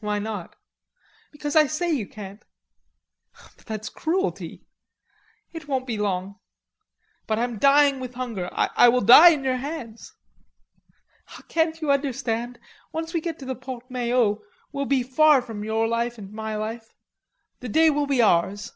[0.00, 0.56] "Why not?"
[1.30, 2.42] "Because I say you can't."
[3.54, 4.64] "But that's cruelty."
[5.52, 6.40] "It won't be long."
[7.26, 8.48] "But I am dying with hunger.
[8.50, 10.14] I will die in your hands."
[11.48, 12.58] "Can't you understand?
[12.92, 14.38] Once we get to the Porte Maillot
[14.72, 16.94] we'll be far from your life and my life.
[17.60, 18.72] The day will be ours.